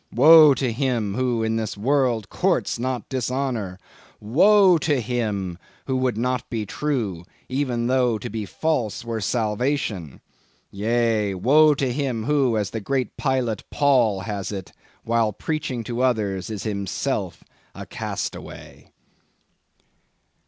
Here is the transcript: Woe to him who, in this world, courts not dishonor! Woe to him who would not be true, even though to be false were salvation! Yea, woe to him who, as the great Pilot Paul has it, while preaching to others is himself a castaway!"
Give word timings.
Woe 0.11 0.55
to 0.55 0.71
him 0.71 1.13
who, 1.13 1.43
in 1.43 1.57
this 1.57 1.77
world, 1.77 2.27
courts 2.31 2.79
not 2.79 3.07
dishonor! 3.07 3.77
Woe 4.19 4.79
to 4.79 4.99
him 4.99 5.59
who 5.85 5.95
would 5.95 6.17
not 6.17 6.49
be 6.49 6.65
true, 6.65 7.23
even 7.47 7.85
though 7.85 8.17
to 8.17 8.27
be 8.27 8.47
false 8.47 9.05
were 9.05 9.21
salvation! 9.21 10.19
Yea, 10.71 11.35
woe 11.35 11.75
to 11.75 11.93
him 11.93 12.23
who, 12.23 12.57
as 12.57 12.71
the 12.71 12.81
great 12.81 13.15
Pilot 13.15 13.63
Paul 13.69 14.21
has 14.21 14.51
it, 14.51 14.73
while 15.03 15.31
preaching 15.31 15.83
to 15.83 16.01
others 16.01 16.49
is 16.49 16.63
himself 16.63 17.43
a 17.75 17.85
castaway!" 17.85 18.89